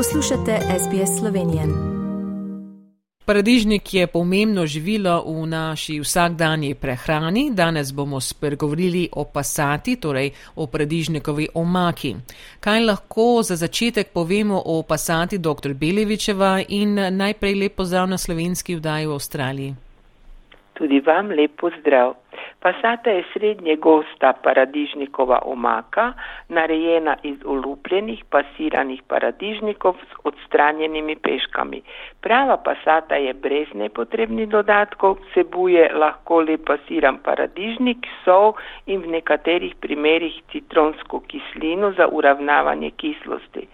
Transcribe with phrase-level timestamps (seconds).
[0.00, 1.62] Poslušate SBS Slovenije.
[3.24, 7.50] Paradižnik je pomembno živilo v naši vsakdanji prehrani.
[7.54, 12.16] Danes bomo spregovorili o pasati, torej o paradižnikovi omaki.
[12.60, 15.74] Kaj lahko za začetek povemo o pasati dr.
[15.74, 19.74] Belevičeva in najprej lepo zdrav na slovenski vdaji v Avstraliji?
[20.80, 22.14] Tudi vam lepo zdrav.
[22.64, 26.12] Pasata je srednje gosta paradižnikova omaka,
[26.48, 31.82] narejena iz olupljenih pasiranih paradižnikov s odstranjenimi peškami.
[32.20, 38.56] Prava pasata je brez nepotrebnih dodatkov, vsebuje lahko le pasiran paradižnik, sol
[38.86, 43.68] in v nekaterih primerjih citronsko kislino za uravnavanje kislosti.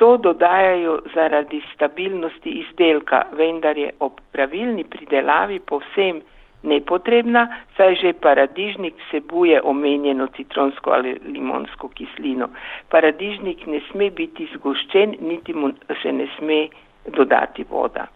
[0.00, 6.22] To dodajajo zaradi stabilnosti izdelka, vendar je ob pravilni pridelavi povsem
[6.62, 7.42] nepotrebna,
[7.76, 12.48] saj že paradižnik vsebuje omenjeno citronsko ali limonsko kislino.
[12.88, 16.68] Paradižnik ne sme biti zgoščen, niti mu se ne sme
[17.16, 18.06] dodati voda.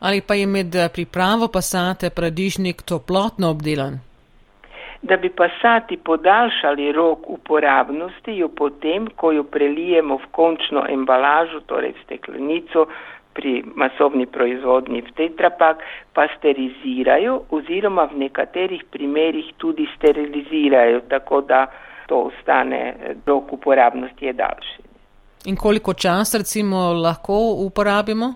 [0.00, 4.07] Ali pa je med pripravo pasate paradižnik toplotno obdelan?
[5.02, 11.92] Da bi pasati podaljšali rok uporabnosti, jo potem, ko jo prelijemo v končno embalažo, torej
[11.92, 12.86] v steklenico,
[13.38, 15.82] pri masovni proizvodnji v tetrapak
[16.14, 21.66] pasterizirajo oziroma v nekaterih primerjih tudi sterilizirajo, tako da
[22.10, 24.82] to ostane rok uporabnosti je daljši.
[25.46, 28.34] In koliko časa recimo lahko uporabimo?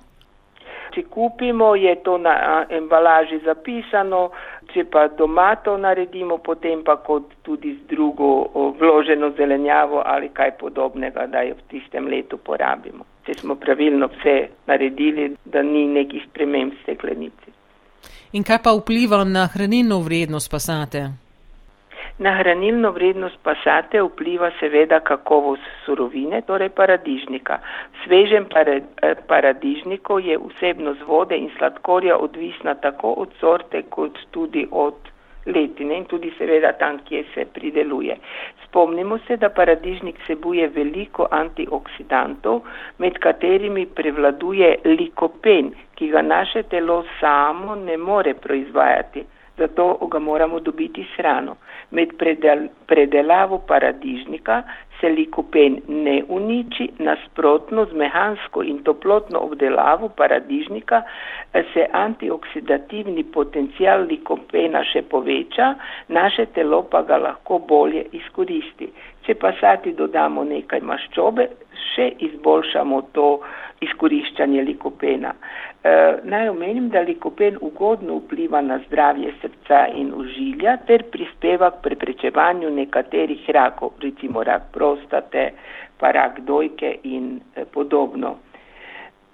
[0.93, 4.27] Če kupimo, je to na embalaži zapisano,
[4.75, 10.59] če pa doma to naredimo, potem pa kot tudi z drugo vloženo zelenjavo ali kaj
[10.61, 16.25] podobnega, da jo v tistem letu porabimo če smo pravilno vse naredili, da ni nekih
[16.29, 17.55] sprememb v steklenici.
[18.33, 21.05] In kaj pa vpliva na hranilno vrednost pasate?
[22.23, 27.57] Na hranilno vrednost pasate vpliva seveda kakovost surovine, torej paradižnika.
[28.05, 28.47] Svežem
[29.31, 35.11] paradižniku je vsebnost vode in sladkorja odvisna tako od sorte kot tudi od
[35.47, 38.17] letine in tudi seveda tam, kje se prideluje.
[38.69, 42.63] Spomnimo se, da paradižnik sebuje veliko antioksidantov,
[42.99, 49.27] med katerimi prevladuje likopen, ki ga naše telo samo ne more proizvajati
[49.63, 51.57] zato ga moramo dobiti s hrano.
[51.91, 54.63] Med predel, predelavo paradižnika
[55.01, 61.03] se likopen ne uniči, nasprotno z mehansko in toplotno obdelavo paradižnika
[61.73, 65.75] se antioksidativni potencial likopena še poveča,
[66.09, 68.93] naše telo pa ga lahko bolje izkoristi.
[69.27, 71.49] Če pa sati dodamo nekaj maščobe,
[71.93, 73.29] še izboljšamo to
[73.83, 75.35] izkoriščanje likopena.
[75.35, 75.93] E,
[76.25, 79.52] naj omenim, da likopen ugodno vpliva na zdravje srca
[79.95, 85.45] in užilja ter prispeva k preprečevanju nekaterih rakov, recimo rak prostate,
[85.99, 88.37] pa rak dojke in e, podobno.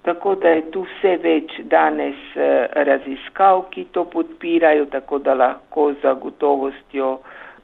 [0.01, 2.49] Tako da je tu vse več danes e,
[2.89, 7.17] raziskav, ki to podpirajo, tako da lahko za gotovostjo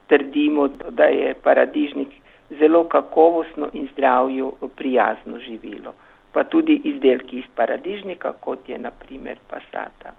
[0.07, 2.19] trdimo, da je paradižnik
[2.59, 5.95] zelo kakovostno in zdravju prijazno živilo
[6.35, 10.11] pa tudi izdelki iz paradižnika, kot je naprimer pasata.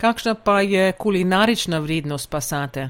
[0.00, 2.88] Kakšna pa je kulinarična vrednost pasate?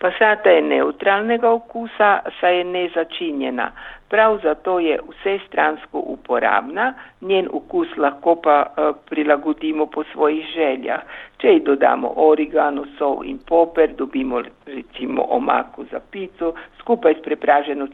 [0.00, 3.70] Pasata je neutralnega okusa, saj je nezačinjena.
[4.12, 11.00] Prav zato je vse stransko uporabna, njen okus lahko pa uh, prilagodimo po svojih željah.
[11.40, 17.86] Če ji dodamo origano, sol in poper, dobimo recimo omako za pico, skupaj s prepraženo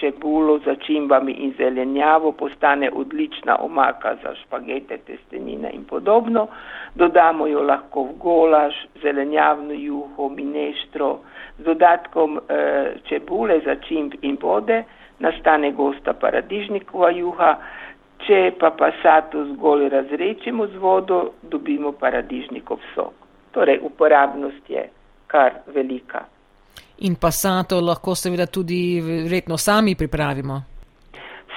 [0.00, 6.46] čebulo, začimbami in zelenjavo postane odlična omaka za špagete, testenine in podobno.
[6.94, 11.18] Dodamo jo lahko v golaž, zelenjavno juho, mineštro,
[11.58, 14.84] z dodatkom uh, čebule, začimb in vode
[15.18, 17.52] nastane gosta paradižnikova juha,
[18.26, 23.14] če pa pasato zgolj razrečemo z vodo, dobimo paradižnikov sok.
[23.54, 24.88] Torej, uporabnost je
[25.26, 26.24] kar velika.
[26.98, 30.77] In pasato lahko seveda tudi verjetno sami pripravimo.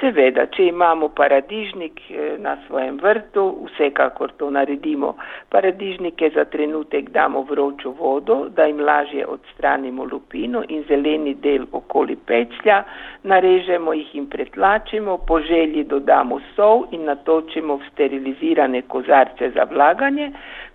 [0.02, 5.12] Seveda, če imamo paradižnik eh, na svojem vrtu, vsekakor to naredimo.
[5.54, 12.16] Paradižnike za trenutek damo vročo vodo, da jim lažje odstranimo lupino in zeleni del okoli
[12.16, 12.80] peclja,
[13.30, 20.32] narežemo jih in pretlačimo, po želji dodamo sol in natočimo v sterilizirane kozarce za vlaganje,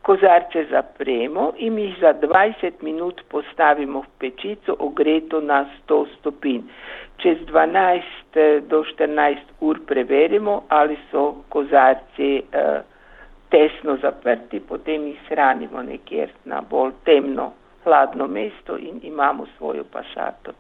[0.07, 6.63] kozarce zapremo in jih za 20 minut postavimo v pečico ogreto na 100 stopinj
[7.17, 8.03] čez 12
[8.35, 12.81] eh, do 14 ur preverimo, ali so kozarci eh,
[13.49, 17.53] tesno zaprti, potem jih shranimo nekjer na bolj temno,
[17.85, 20.53] hladno mesto in imamo svojo pasato.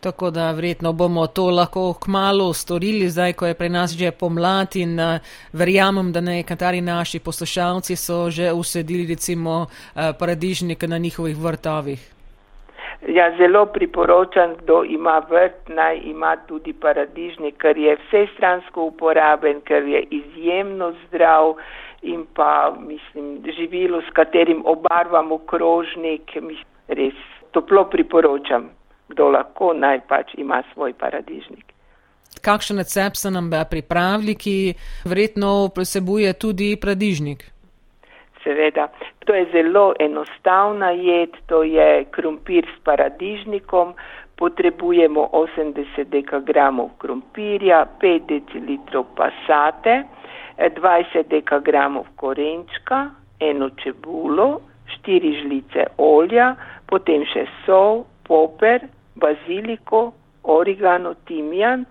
[0.00, 4.76] Tako da verjetno bomo to lahko kmalo storili, zdaj, ko je pri nas že pomlad
[4.76, 5.18] in uh,
[5.52, 12.17] verjamem, da nekateri naši poslušalci so že usedili recimo uh, paradižnike na njihovih vrtovih.
[13.06, 19.86] Ja, zelo priporočam, kdo ima vrt, naj ima tudi paradižnik, ker je vsestransko uporaben, ker
[19.86, 21.54] je izjemno zdrav
[22.02, 27.14] in pa, mislim, živilo, s katerim obarvamo krožnik, mislim, res
[27.50, 28.70] toplo priporočam,
[29.08, 31.64] kdo lahko naj pač ima svoj paradižnik.
[32.42, 34.74] Kakšen recept so nam pripravili, ki
[35.04, 37.44] verjetno presebuje tudi paradižnik?
[38.48, 38.88] Seveda.
[39.26, 43.92] To je zelo enostavna jed, to je krompir s paradižnikom,
[44.36, 50.02] potrebujemo 80 dekagramov krompirja, 5 decilitrov pasate,
[50.56, 53.10] 20 dekagramov korenčka,
[53.40, 54.60] eno čebulo,
[55.04, 56.54] 4 žlice olja,
[56.86, 58.86] potem še sol, poper,
[59.18, 60.12] baziliko,
[60.42, 61.84] origano, timjan,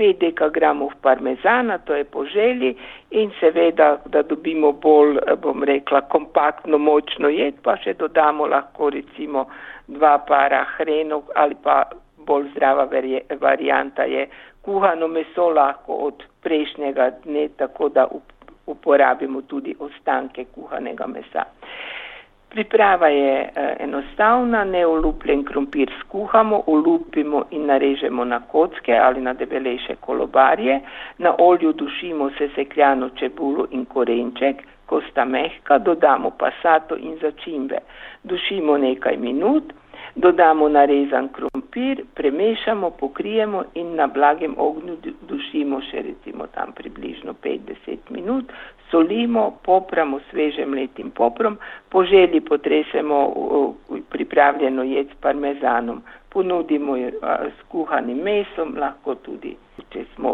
[0.00, 2.74] 5 dekagramov parmezana, to je po želji
[3.10, 9.44] in seveda, da dobimo bolj, bom rekla, kompaktno, močno jed, pa še dodamo lahko recimo
[9.86, 11.82] dva para hrenov ali pa
[12.26, 12.88] bolj zdrava
[13.40, 14.28] varijanta je
[14.62, 18.06] kuhano meso lahko od prejšnjega dne, tako da
[18.66, 21.44] uporabimo tudi ostanke kuhanega mesa.
[22.50, 29.94] Priprava je eh, enostavna, neolupljen krompir skuhamo, olupimo in narežemo na kocke ali na debelejše
[30.00, 30.80] kolobarje,
[31.18, 37.78] na olju dušimo sesekljano čebulo in korenček, ko sta mehka, dodamo pasato in začimbe.
[38.26, 39.70] Dušimo nekaj minut,
[40.14, 44.96] dodamo narezan krompir, premešamo, pokrijemo in na blagem ognju
[45.28, 48.50] dušimo še recimo tam približno 50 minut,
[48.90, 51.58] solimo, popramo svežem letim poprom,
[51.88, 53.22] po želji potresemo
[54.10, 56.02] pripravljeno jed s parmezanom,
[56.32, 57.10] ponudimo jo
[57.46, 59.56] s kuhanim mesom, lahko tudi,
[59.92, 60.32] če smo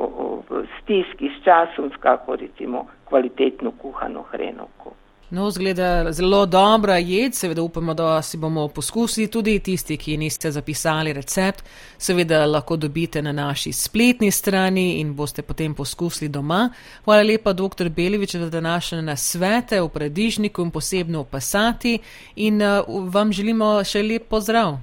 [0.49, 4.93] v stiski s časom, skako recimo kvalitetno kuhano hrenovko.
[5.31, 10.51] No, zgleda zelo dobra jed, seveda upamo, da si bomo poskusili tudi tisti, ki niste
[10.51, 11.65] zapisali recept.
[11.99, 16.71] Seveda lahko dobite na naši spletni strani in boste potem poskusili doma.
[17.05, 17.89] Hvala lepa, dr.
[17.89, 21.99] Belevič, za današnje nasvete v predižniku in posebno v pasati
[22.37, 22.63] in
[23.11, 24.79] vam želimo še lep pozdrav.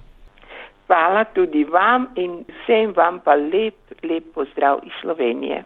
[0.87, 5.63] Hvala tudi vam in vsem vam pa lep, lep pozdrav iz Slovenije.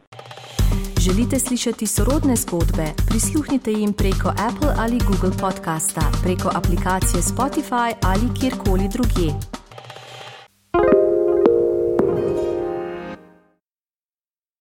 [1.06, 2.88] Želite slišati sorodne zgodbe?
[3.10, 9.57] Prisluhnite jim preko Apple ali Google podcasta, preko aplikacije Spotify ali kjerkoli drugje.